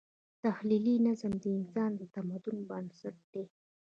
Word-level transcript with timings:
تخیلي 0.43 0.95
نظم 1.07 1.33
د 1.43 1.45
انسان 1.57 1.91
د 1.99 2.01
تمدن 2.15 2.57
بنسټ 2.69 3.17
دی. 3.33 3.43